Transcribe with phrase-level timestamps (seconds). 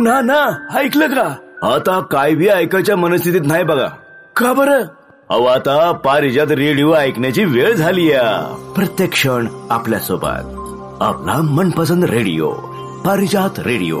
[0.00, 1.24] हो ना ना ऐकलं का?
[1.68, 3.86] आता काय बी ऐकायच्या मनस्थितीत नाही बघा.
[4.36, 4.84] का बरं?
[5.30, 8.08] अहो आता पारिजात रेडिओ ऐकण्याची वेळ झाली
[8.74, 10.56] प्रत्येक क्षण आपल्यासोबत
[11.02, 12.50] आपला मनपसंद रेडिओ
[13.04, 14.00] पारिजात रेडिओ.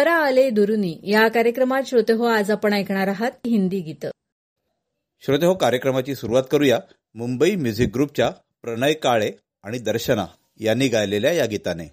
[0.00, 1.00] परा आले दुरुनी.
[1.02, 4.10] या कार्यक्रमात श्रोते हो आज आपण ऐकणार आहात हिंदी गीतं.
[5.20, 6.78] श्रोते हो कार्यक्रमाची सुरुवात करूया
[7.14, 8.30] मुंबई म्युझिक ग्रुपच्या
[8.62, 9.30] प्रणय काळे
[9.62, 10.26] आणि दर्शना
[10.60, 11.84] यांनी गायलेल्या या गीताने.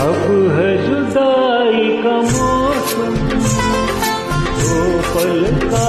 [0.00, 0.18] अब
[0.56, 3.14] है जुदाई का मौसम
[4.60, 5.32] वो पल
[5.64, 5.88] का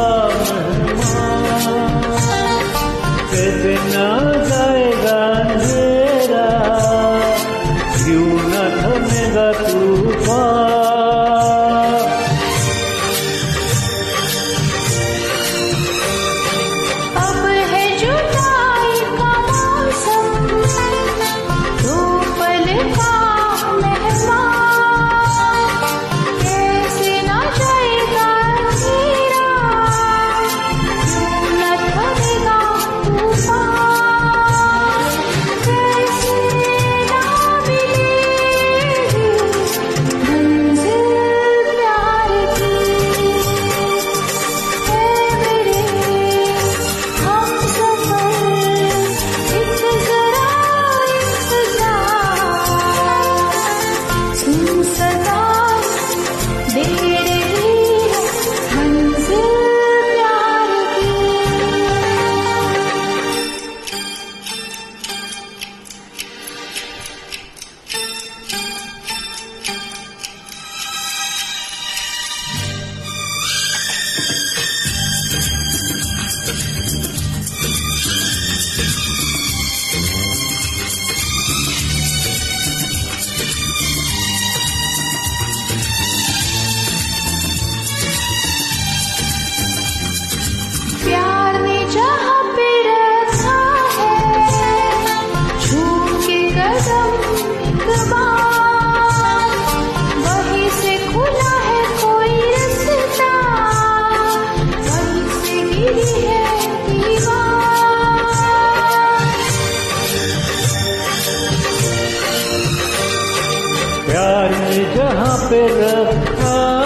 [115.00, 116.78] जहाँ पे रखा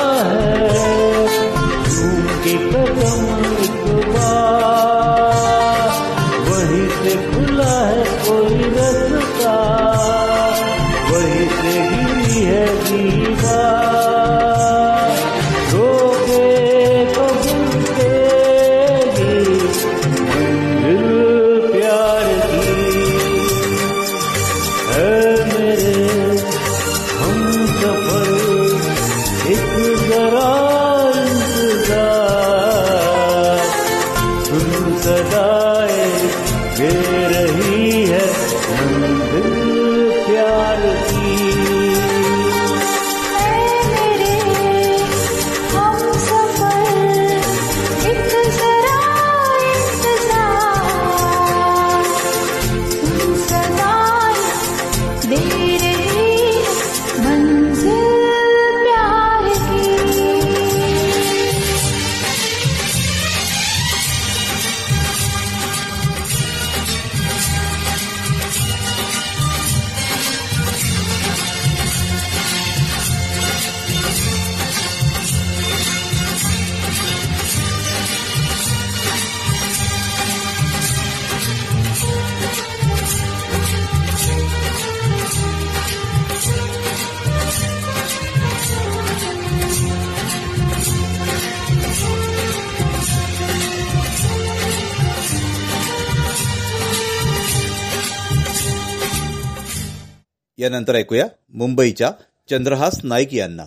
[101.83, 102.11] मुंबईच्या
[102.49, 103.63] चंद्रहास नाईक यांना.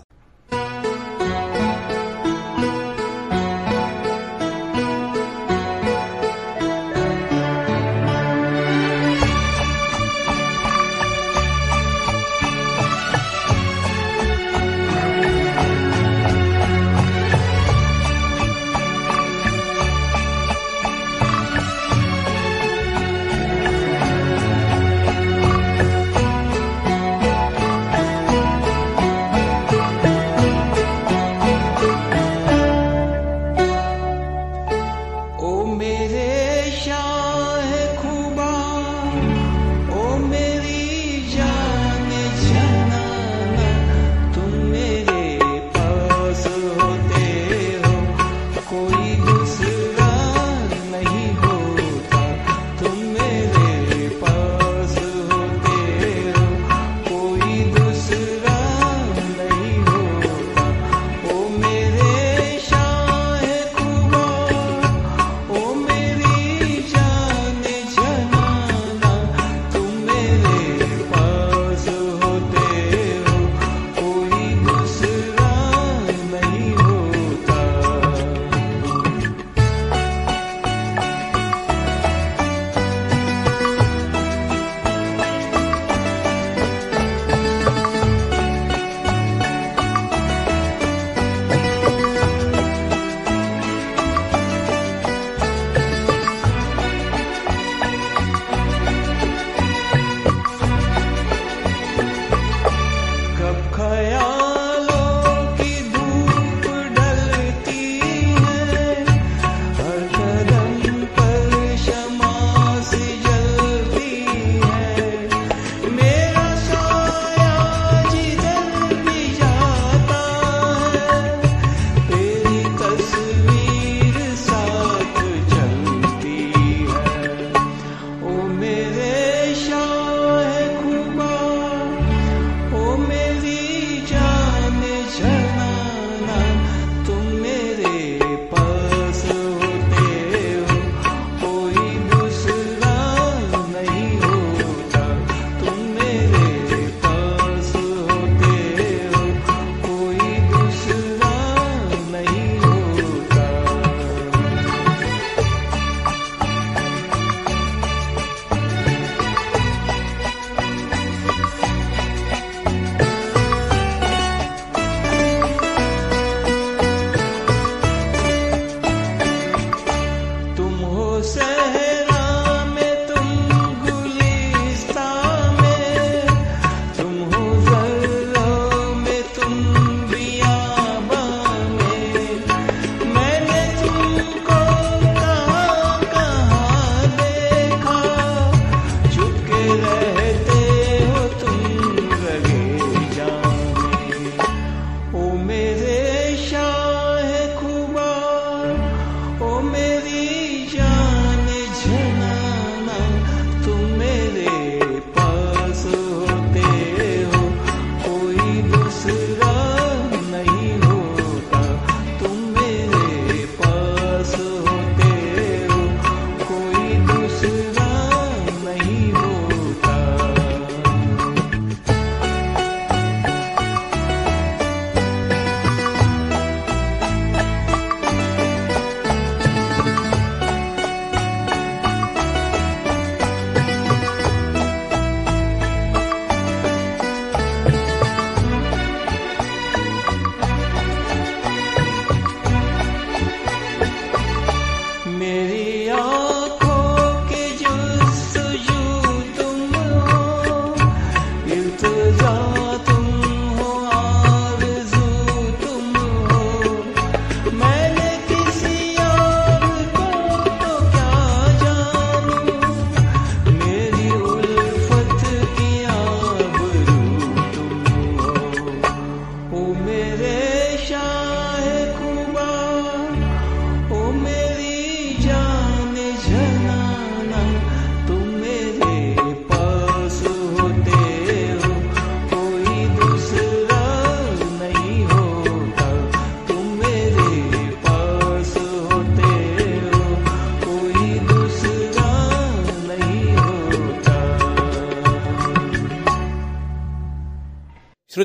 [251.79, 251.87] 这
[252.23, 252.86] 样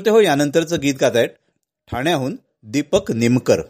[0.08, 1.26] हो, यानंतरचं गीत गात
[1.92, 3.60] ठाण्याहून दीपक निमकर.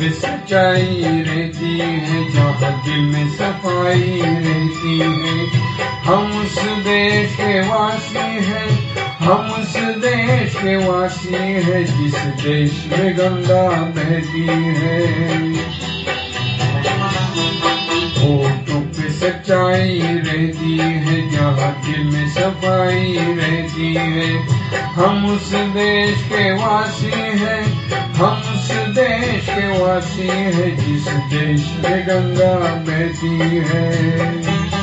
[0.00, 5.46] सच्चाई रहती है, जहाँ दिल में सफ़ाई रहती है।
[5.82, 13.18] हम उस देश के वासी हैं, हम उस देश के वासी हैं, जिस देश में
[13.18, 15.59] गंगा बहती है।
[19.50, 24.28] सच्चाई रहती है, जहाँ दिल में सफ़ाई रहती है।
[24.92, 27.62] हम उस देश के वासी हैं,
[28.12, 32.54] हम उस देश के वासी हैं, जिस देश में गंगा
[32.86, 34.79] बहती है।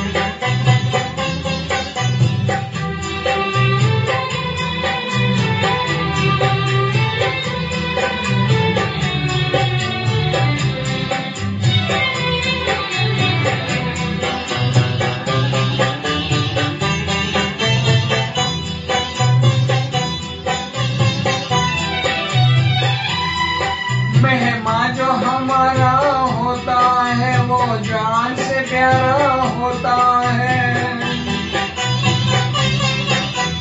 [27.76, 29.96] जान से प्यारा होता
[30.28, 30.94] है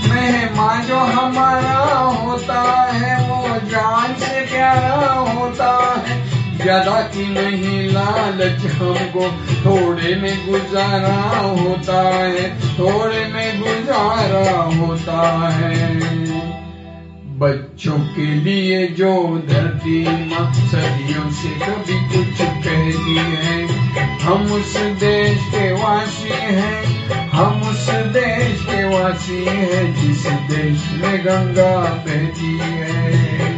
[0.10, 1.78] मेहमान जो हमारा
[2.24, 2.62] होता
[2.94, 5.72] है वो जान से प्यारा होता
[6.08, 6.16] है
[6.58, 9.28] ज़्यादा की नहीं लालच हमको
[9.66, 12.50] थोड़े में गुजारा होता है,
[12.80, 15.86] थोड़े में गुजारा होता है,
[17.40, 19.14] बच्चों के लिए जो
[19.50, 27.62] धरती माँ सदियों से कभी कुछ कहती है। हम उस देश के वासी हैं, हम
[27.62, 33.57] उस देश के वासी हैं, जिस देश में गंगा बहती है।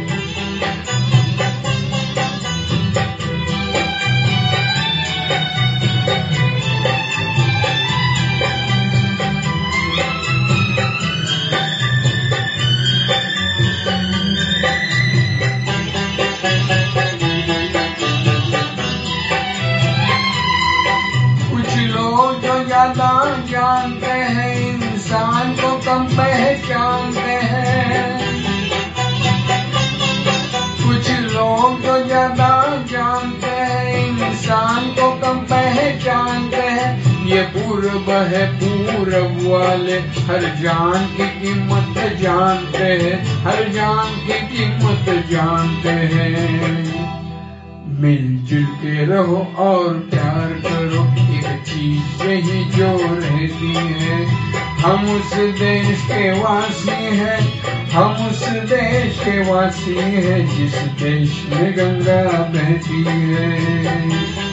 [37.30, 45.30] ये पूर्व है पूर्व वाले। हर जान की कीमत जानते हैं, हर जान की कीमत
[45.30, 47.20] जानते हैं।
[48.00, 54.26] मिलजुल के रहो और प्यार करो, एक चीज़ यही जो रहती है।
[54.80, 61.72] हम उस देश के वासी हैं, हम उस देश के वासी हैं, जिस देश में
[61.72, 64.49] गंगा बहती है।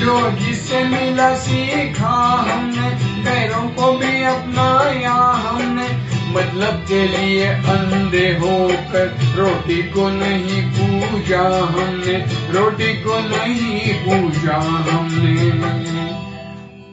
[0.00, 2.90] जो जिससे मिला सीखा हमने
[3.22, 12.26] गैरों को भी अपनाया हमने। मतलब के लिए अंधे होकर रोटी को नहीं पूजा हमने,
[12.50, 16.27] रोटी को नहीं पूजा हमने।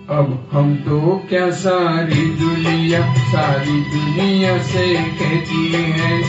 [0.10, 6.22] अब हम तो क्या सारी दुनिया सारी दुनिया से कहती है?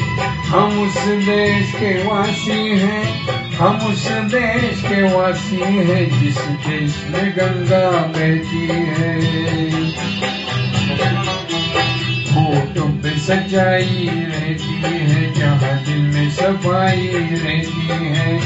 [0.43, 3.05] हम उस देश के वासी हैं,
[3.57, 9.15] हम उस देश के वासी हैं जिस देश में गंगा बहती है।
[12.33, 18.39] होठों पे सच्चाई रहती है, जहाँ दिल में सफ़ाई रहती है।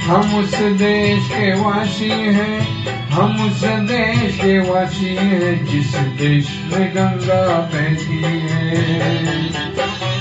[0.00, 6.88] हम उस देश के वासी हैं हम उस देश के वासी हैं जिस देश में
[6.94, 10.15] गंगा बहती है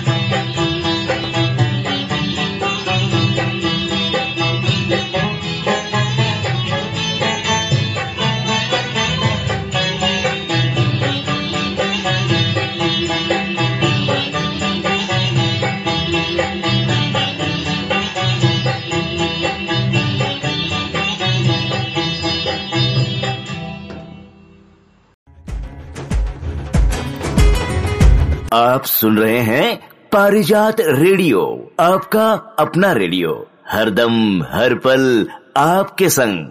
[28.75, 29.75] आप सुन रहे हैं
[30.11, 36.47] पारिजात रेडियो, आपका अपना रेडियो। हरदम हर पल, आपके संग।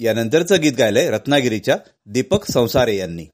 [0.00, 3.24] यानंतरचं गीत गायलंय रत्नागिरीच्या दीपक संसारे यांनी.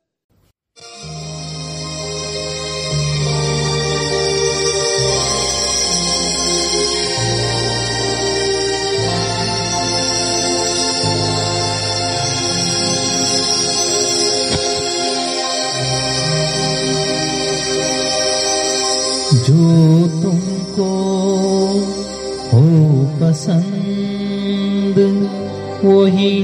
[26.04, 26.41] ही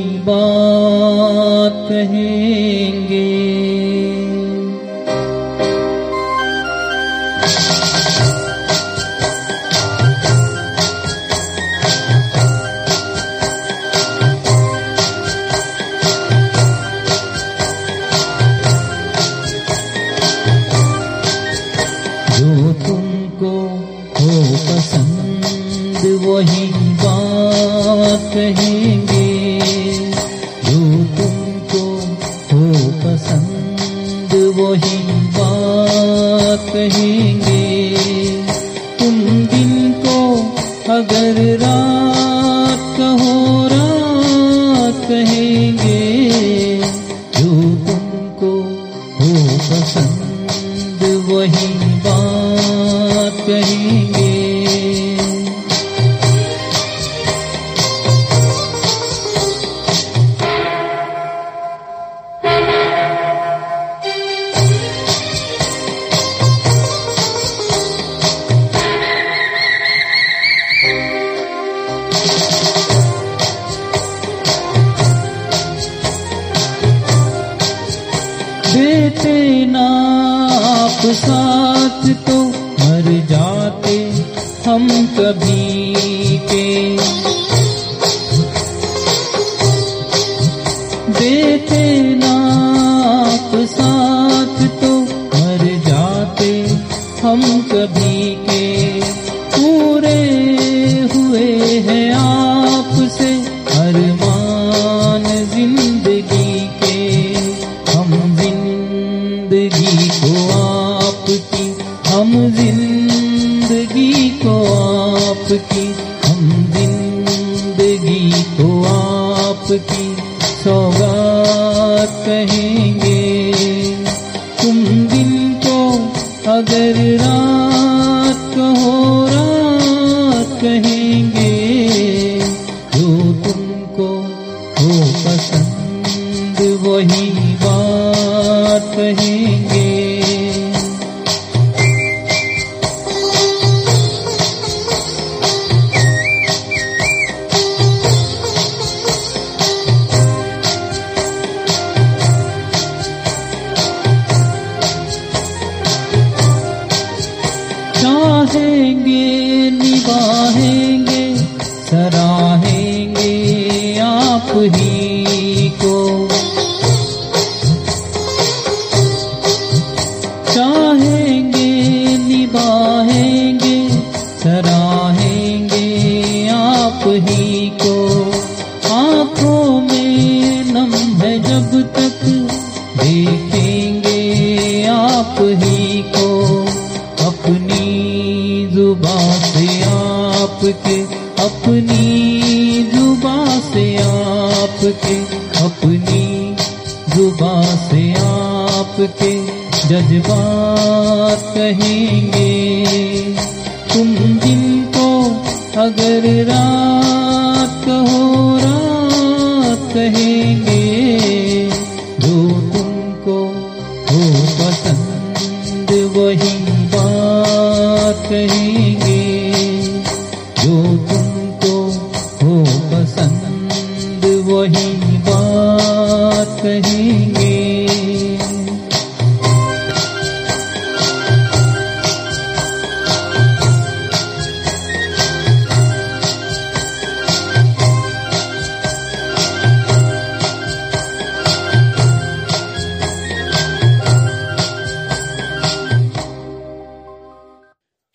[226.79, 227.79] रहेंगे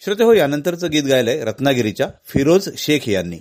[0.02, 3.38] श्रोते हो यानंतरचं गीत गायलंय रत्नागिरीच्या फिरोज शेख यांनी.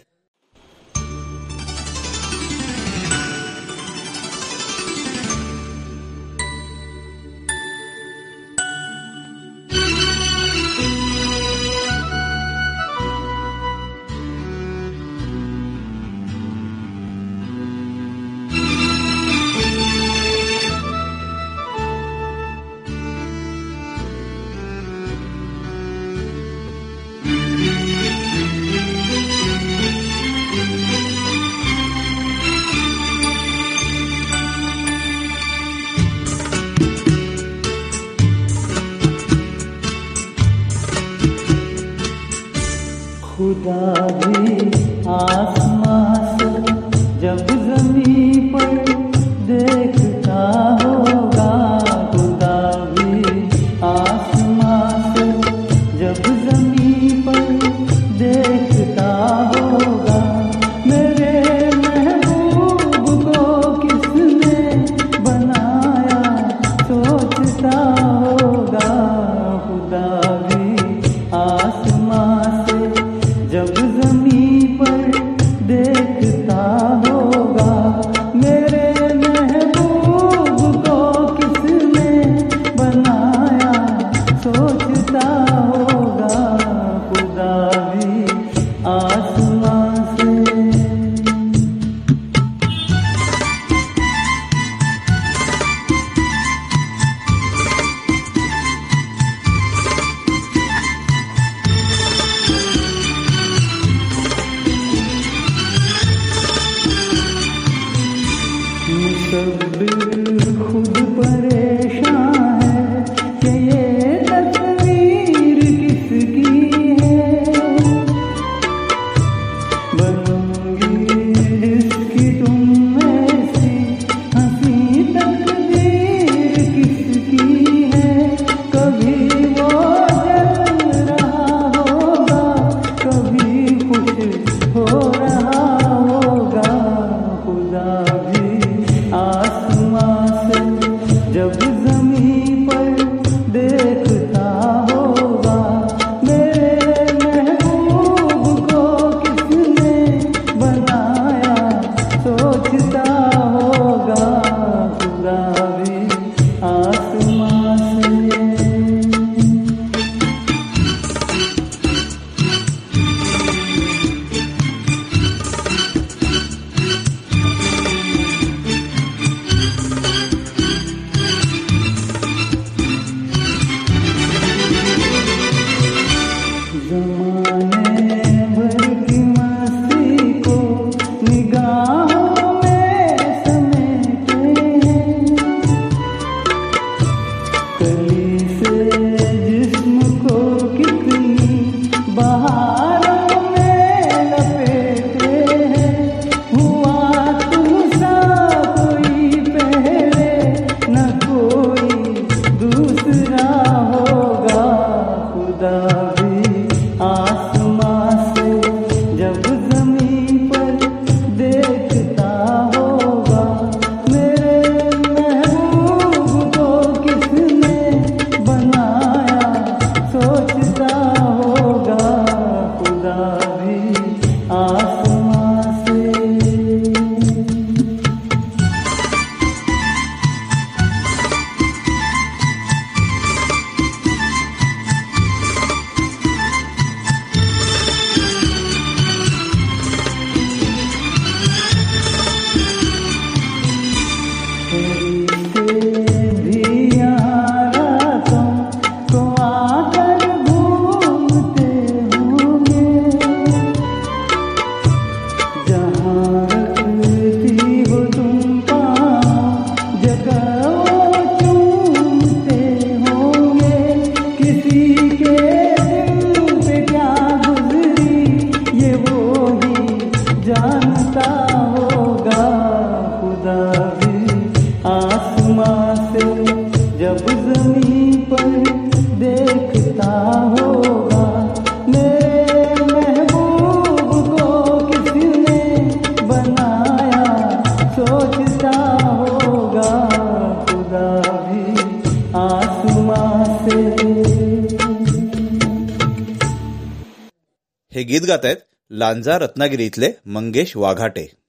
[299.12, 301.41] लांजा रत्नागिरी इथले मंगेश वाघाटे.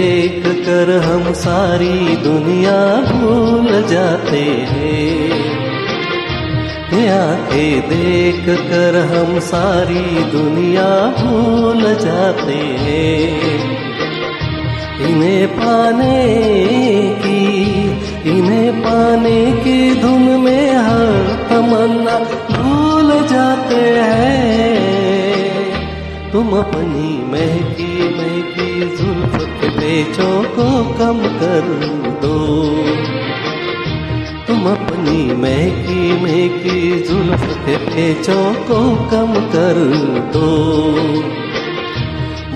[0.00, 5.30] देख कर हम सारी दुनिया भूल जाते हैं।
[7.08, 13.28] आँखें देख कर हम सारी दुनिया भूल जाते हैं।
[15.08, 16.26] इन्हें पाने
[17.18, 17.54] की,
[18.38, 22.18] इन्हें पाने की धुन में हर तमन्ना
[22.56, 24.80] भूल जाते हैं।
[26.32, 27.89] तुम अपनी महकी
[28.80, 31.68] जुल्फ पेचों को कम कर
[32.22, 32.38] दो।
[34.46, 39.78] तुम अपनी महकी महकी जुल्फ पेचों को कम कर
[40.32, 40.50] दो।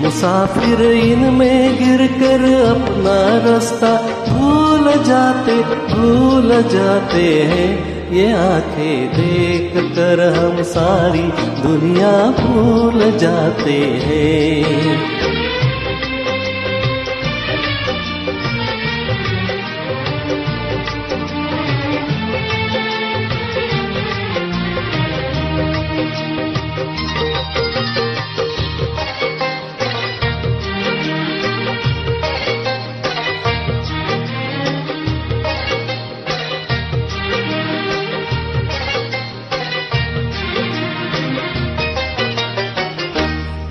[0.01, 3.95] मुसाफिर इनमें गिर कर अपना रास्ता
[4.29, 5.55] भूल जाते
[5.93, 11.23] भूल जाते हैं। ये आँखें देख कर हम सारी
[11.61, 15.14] दुनिया भूल जाते हैं।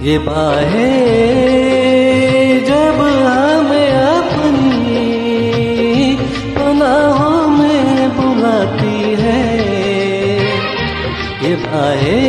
[0.05, 1.05] ये बाहें
[2.67, 5.05] जब हमें अपनी
[6.57, 9.39] पनाहों में बुलाती है
[11.45, 12.29] ये बाहें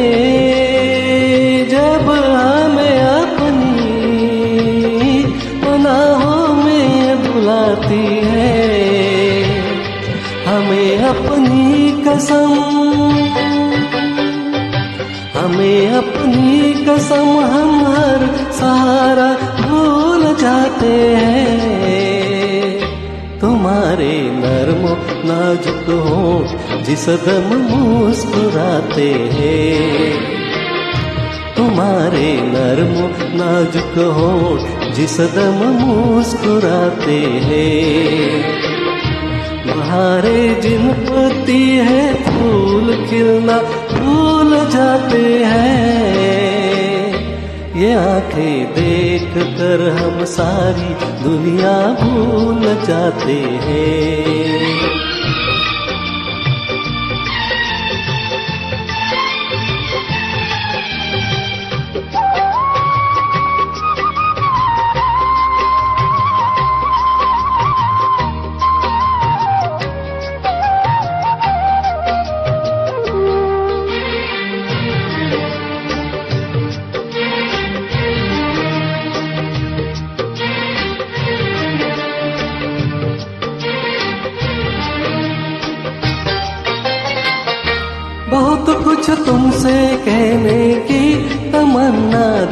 [1.69, 2.07] जब
[2.37, 3.63] हमें अपनी
[5.65, 8.51] पनाहों में बुलाती है
[10.47, 12.51] हमें अपनी कसम,
[15.35, 16.14] हमें अपनी
[16.85, 19.29] कसम हम हर सहारा
[19.61, 22.79] भूल जाते हैं।
[23.39, 24.83] तुम्हारे नर्म
[25.29, 26.45] नाजुक हो
[26.83, 30.35] जिस दम मुस्कुराते हैं।
[31.57, 32.93] तुम्हारे नर्म
[33.41, 34.31] नाजुक हो
[34.91, 38.41] जिस दम मुस्कुराते हैं।
[39.67, 43.57] बहारे जिन पति है, फूल खिलना
[43.93, 46.44] भूल जाते हैं।
[47.75, 54.84] ये आँखें देख कर हम सारी दुनिया भूल जाते हैं।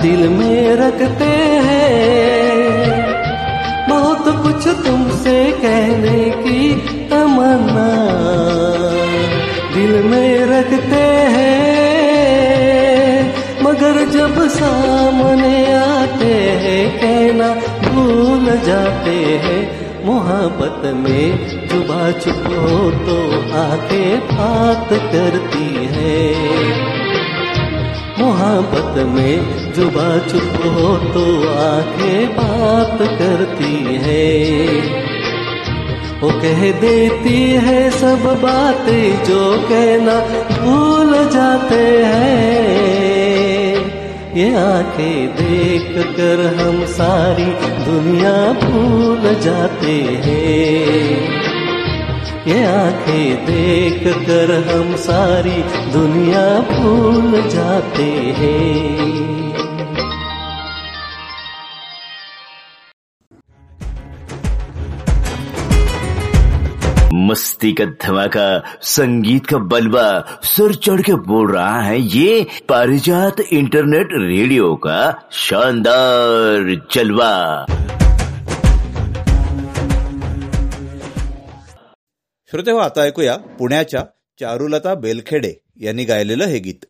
[0.03, 1.33] दिल में रखते
[1.67, 1.93] हैं।
[3.89, 6.73] बहुत कुछ तुमसे कहने की
[7.09, 7.87] तमन्ना।
[9.75, 11.55] दिल में रखते हैं,
[13.63, 17.53] मगर जब सामने आते हैं, कहना
[17.89, 23.17] भूल जाते हैं। मोहब्बत में जुबा चुप हो तो
[23.57, 26.82] आँखें बात करती है।
[28.33, 34.23] मोहब्बत में जुबा चुप हो तो आँखें बात करती है।
[36.21, 40.15] वो कह देती है सब बातें जो कहना
[40.51, 42.73] भूल जाते हैं।
[44.35, 47.49] ये आँखें देख कर हम सारी
[47.85, 50.72] दुनिया भूल जाते हैं।
[52.47, 58.03] ये आँखें देख कर हम सारी दुनिया भूल जाते
[58.37, 59.03] हैं।
[67.27, 70.07] मस्ती का धमाका, संगीत का बलवा,
[70.43, 77.33] सर चढ़ के बोल रहा है ये पारिजात इंटरनेट रेडियो का शानदार जलवा।
[82.53, 84.03] श्रोते हो आता ऐकूया पुण्याच्या
[84.39, 86.85] चारुलता बेलखेडे यांनी गायलेलं हे गीत.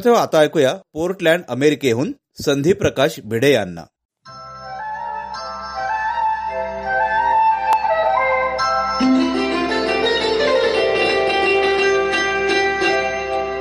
[0.00, 3.80] तेव्हा आता ऐकूया पोर्टलँड, अमेरिकेहून संधी प्रकाश भिडे यांना.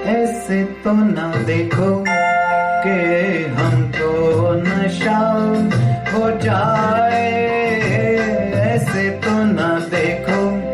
[0.10, 2.04] ऐसे तो ना देखो
[2.84, 5.20] के हम तो नशा
[6.12, 7.34] हो जाए।
[8.54, 10.74] ऐसे तो ना देखो।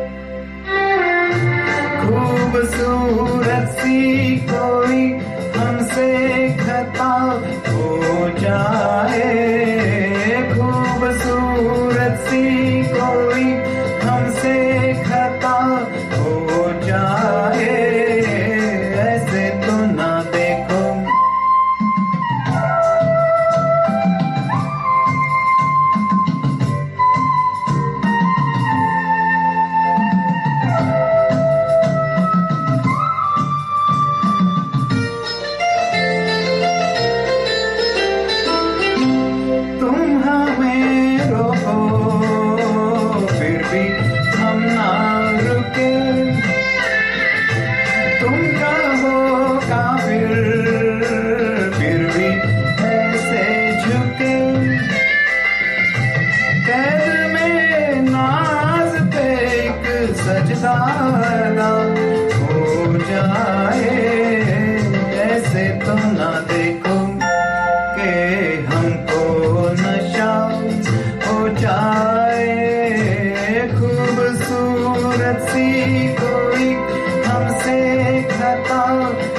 [2.02, 4.00] खूबसूरत सी
[6.00, 6.48] से
[7.70, 9.79] हो जाए।
[75.20, 76.78] Let's see the rig.
[77.28, 79.39] I'm sick, I.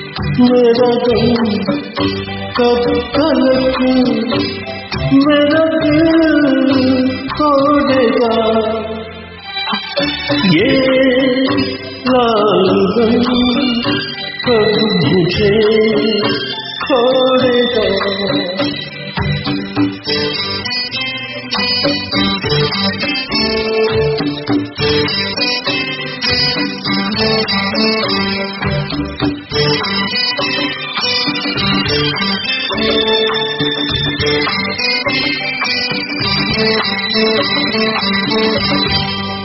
[0.21, 1.47] मेरा गम
[2.57, 2.83] कब
[3.15, 3.93] कलकू
[5.21, 6.11] मेरा दिल
[7.31, 8.35] तोड़ेगा
[10.53, 10.69] ये
[12.07, 13.25] लाल गम
[14.45, 15.53] कब मुझे
[16.83, 17.87] छोड़ेगा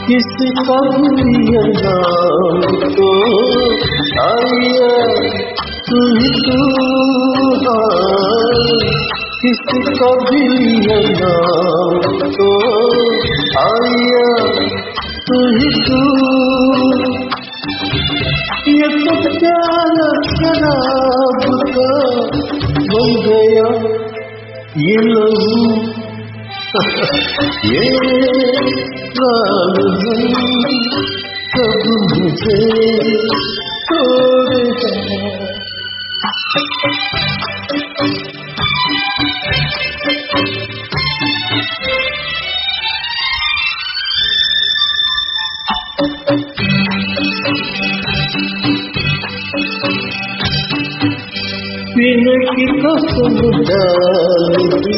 [0.07, 0.29] किस
[1.81, 2.61] नाम
[2.95, 3.09] तो
[4.23, 4.89] आया
[5.89, 5.99] तू
[9.41, 9.61] किस
[9.99, 10.45] कभी
[11.21, 12.01] नाम
[12.37, 12.49] तो
[13.63, 14.25] आया
[15.27, 15.37] तू
[18.71, 21.91] ये तो प्यारा शराब का
[22.89, 23.67] बन गया,
[24.77, 26.06] ये लहू
[26.67, 27.83] ये
[29.17, 29.77] लाल
[31.53, 31.85] कब
[32.19, 32.57] मुझे
[33.87, 34.91] छोड़ेगा
[51.97, 53.37] पीने की कसम
[53.69, 54.97] डाली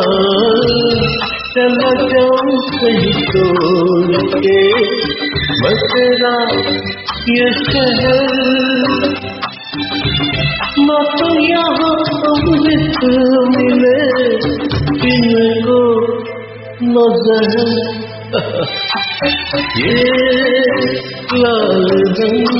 [1.55, 5.24] चला जाऊँ कहीं छोड़ के।
[5.65, 6.33] बचेगा
[7.29, 8.33] ये शहर।
[10.79, 11.95] न तो यहाँ
[12.29, 13.03] अमृत
[13.53, 13.99] मिले
[15.11, 15.79] इनको
[16.95, 17.55] नज़र।
[19.79, 19.99] ये
[21.41, 21.85] लाल
[22.19, 22.51] रंग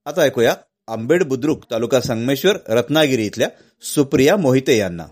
[0.06, 0.56] आता ऐकूया
[0.90, 3.48] आंबेड बुद्रुक तालुका संगमेश्वर रत्नागिरी इथल्या
[3.82, 5.04] सुप्रिया मोहिते यांना.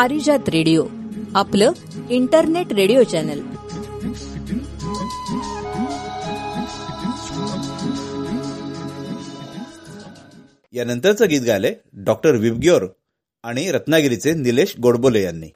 [0.00, 0.86] पारिजात रेडिओ
[1.34, 1.72] आपलं
[2.10, 3.40] इंटरनेट रेडिओ चॅनल.
[10.72, 12.86] यानंतरचं गीत गायले डॉक्टर विबग्योर
[13.42, 15.48] आणि रत्नागिरीचे निलेश गोडबोले यांनी.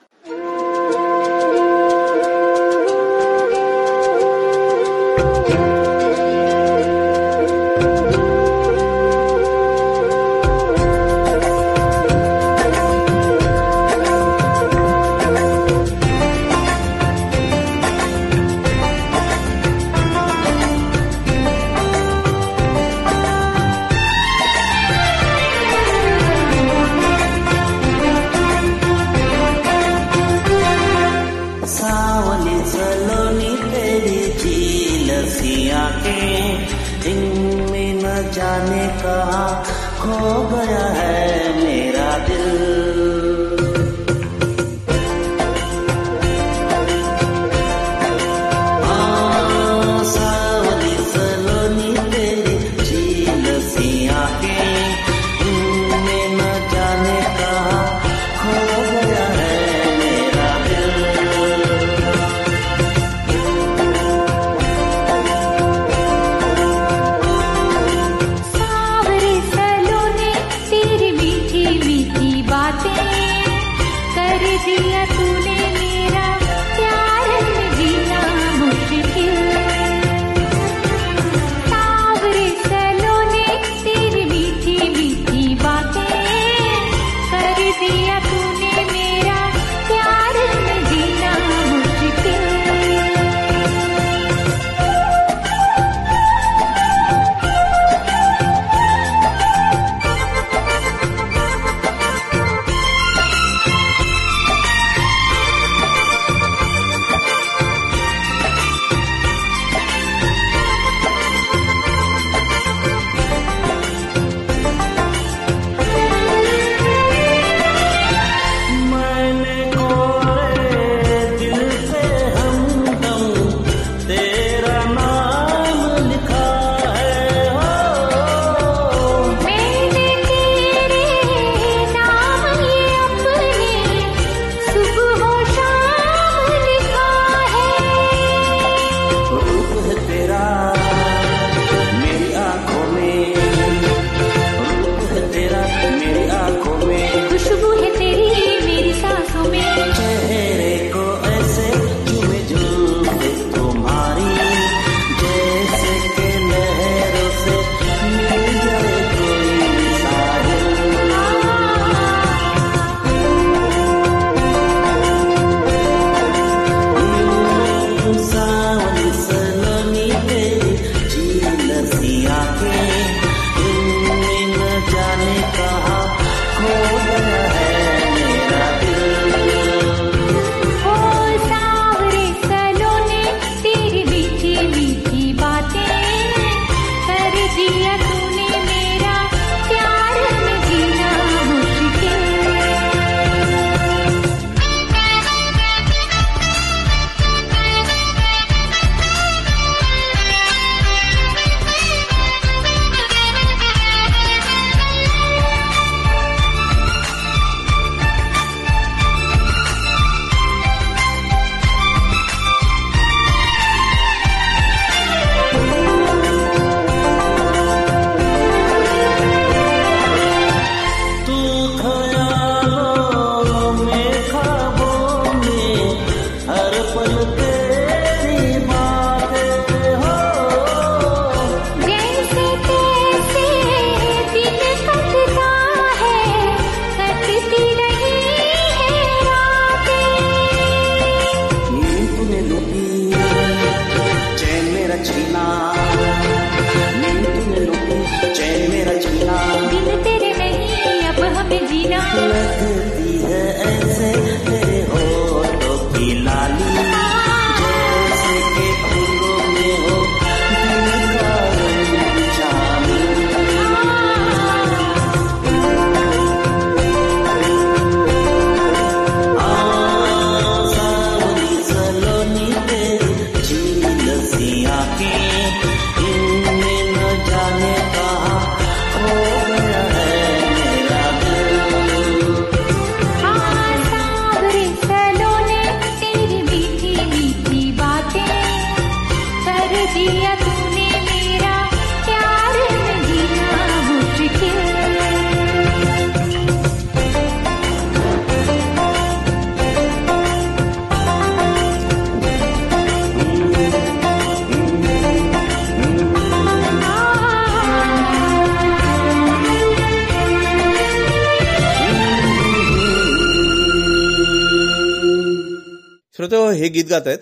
[316.35, 317.18] श्रोते हे गीत गात आहेत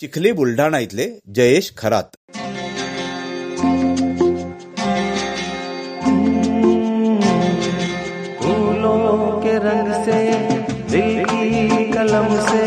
[0.00, 2.16] चिखली बुलढाणा इथले जयेश खरात.
[9.64, 10.18] रंग से
[10.90, 12.66] दिल की कलम से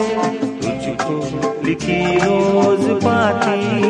[0.62, 1.18] तुझको
[1.66, 3.81] लिखी रोज पाती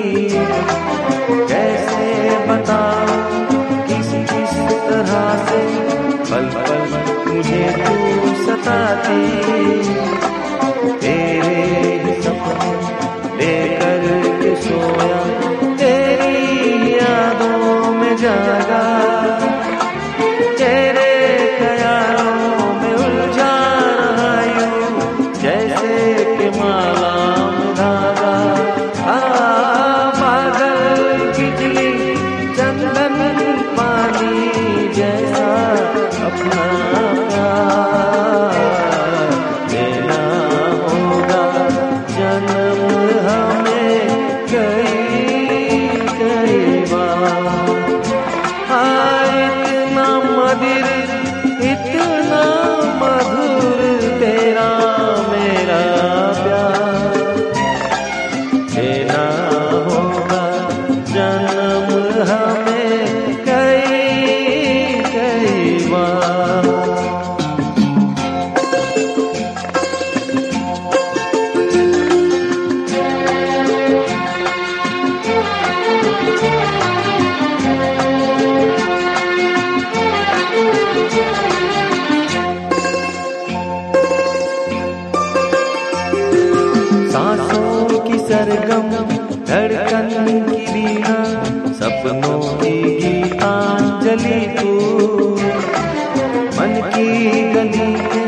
[88.52, 88.89] सरगम
[89.47, 90.08] धड़कन
[90.47, 91.14] की बीना
[91.74, 94.72] सपनों की गीतांजलि तू।
[96.58, 97.06] मन की
[97.54, 98.24] गली के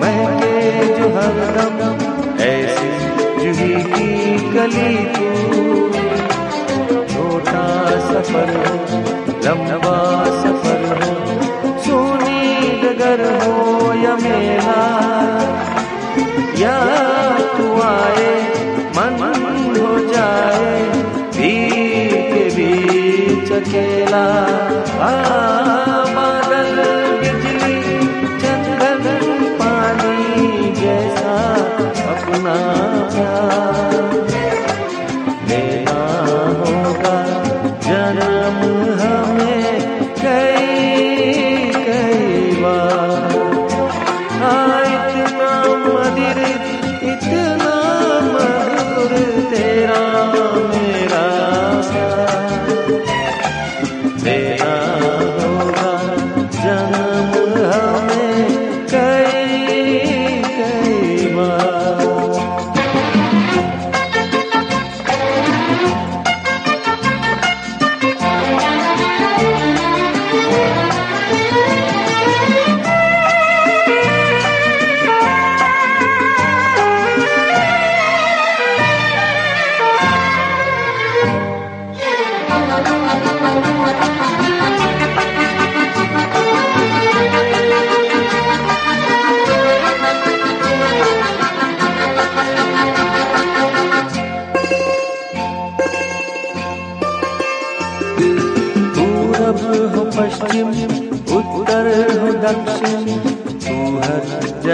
[0.00, 0.56] महके
[0.96, 1.78] जो हरदम
[2.42, 2.90] ऐसी
[3.38, 4.10] जूही की
[4.50, 5.30] कली तू।
[7.12, 7.64] छोटा
[8.10, 8.74] सफ़र हो,
[9.46, 9.96] लंबा
[10.42, 12.42] सफ़र हो सोनी
[12.82, 14.80] डगर हो या मेला
[23.61, 24.23] अकेला
[25.09, 25.80] आ,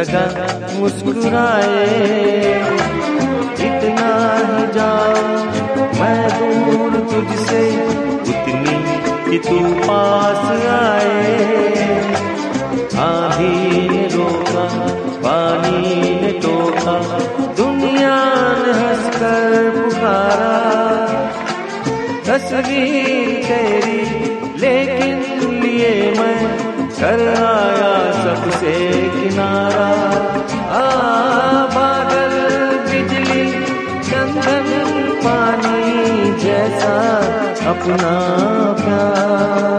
[0.08, 1.84] जगह मुस्कुराए।
[3.60, 5.22] इतना ही जाओ,
[6.00, 7.86] मैं दूर तुझसे।
[8.20, 11.28] उतनी ही तू पास आए।
[12.98, 14.86] आधी ने रोका,
[15.18, 17.18] पानी ने टोका।
[17.56, 18.24] दुनिया
[18.56, 20.78] ने हंसकर पुकारा।
[22.26, 24.00] तस्वीर तेरी,
[24.58, 27.37] लेकिन लिए मैं कर
[37.78, 38.12] अपना
[38.80, 39.77] प्यार।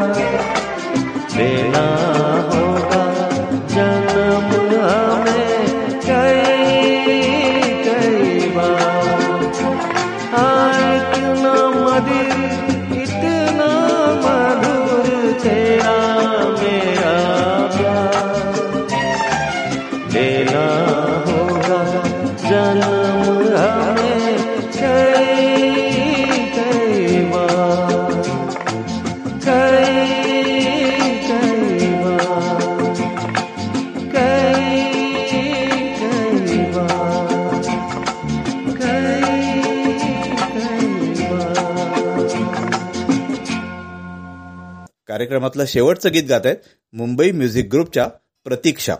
[45.29, 46.57] कार्यक्रमातलं शेवटचं गीत गात आहेत
[46.93, 48.07] मुंबई म्युझिक ग्रुपच्या
[48.45, 48.95] प्रतीक्षा.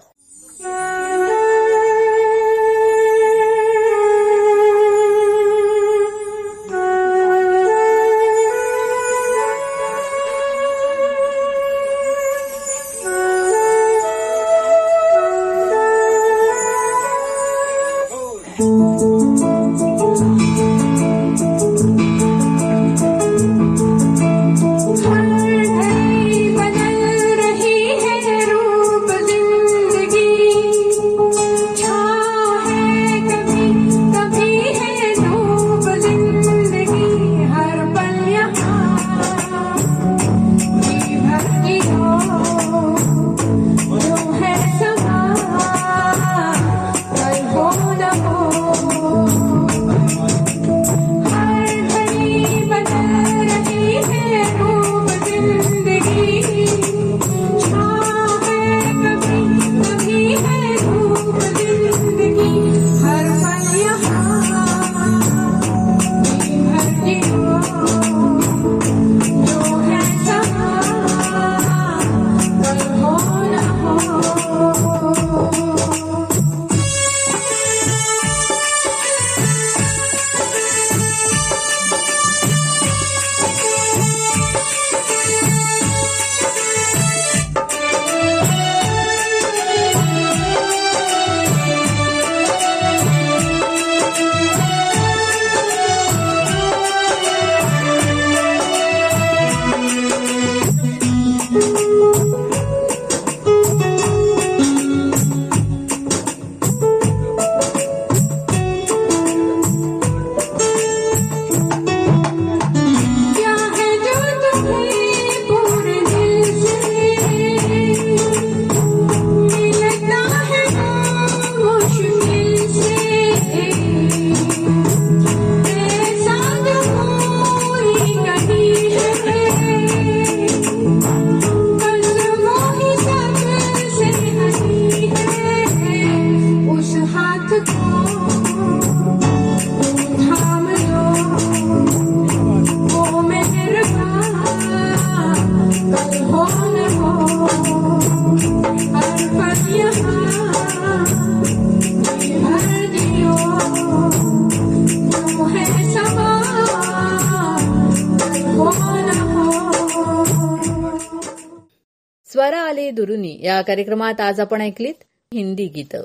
[162.40, 163.40] स्वरा आले दुरुनी.
[163.44, 164.94] या कार्यक्रमात आज आपण ऐकलीत
[165.34, 166.04] हिंदी गीतं.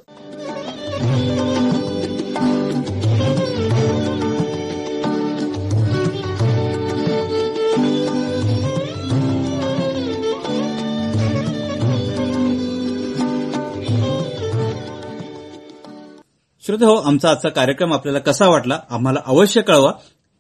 [16.66, 19.93] श्रोते हो आमचा आजचा कार्यक्रम आपल्याला कसा वाटला आम्हाला अवश्य कळवा.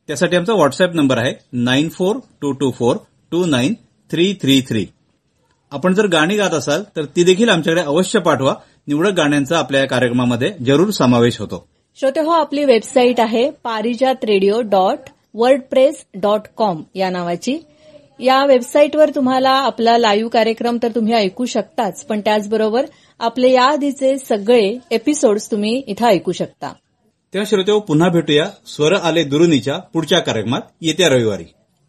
[0.06, 2.96] त्यासाठी आमचा व्हॉट्सअप नंबर आहे nine four two two four
[3.30, 3.74] two nine
[4.10, 4.86] three three three.
[5.74, 8.54] आपण जर गाणी गात असाल तर ती देखील आमच्याकडे अवश्य पाठवा.
[8.86, 11.68] निवडक गाण्यांचा आपल्या या कार्यक्रमामध्ये जरूर समावेश होतो.
[12.00, 14.98] श्रोते हो आपली वेबसाईट आहे Parijat radio dot
[15.34, 17.58] WordPress dot com या नावाची.
[18.20, 22.86] या वेबसाईटवर तुम्हाला आपला लाईव्ह कार्यक्रम तर तुम्ही ऐकू शकताच पण त्याचबरोबर
[23.18, 26.72] आपले या आधीचे सगळे एपिसोड्स तुम्ही इथं ऐकू शकता.
[27.34, 28.46] तेव्हा श्रोते हो पुन्हा भेटूया.
[28.66, 30.60] स्वर आले दुरुनीच्या पुढच्या कार्यक्रमात.
[30.80, 31.44] येत्या रविवारी.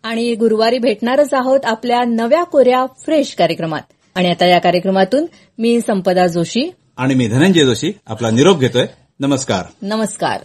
[0.06, 3.82] आणि गुरुवारी भेटणारच आहोत आपल्या नव्या कोऱ्या फ्रेश कार्यक्रमात.
[4.16, 5.26] आणि आता या कार्यक्रमातून
[5.58, 8.86] मी संपदा जोशी आणि मी धनंजय जोशी आपला निरोप घेतोय.
[9.20, 9.66] नमस्कार.
[9.82, 10.42] नमस्कार.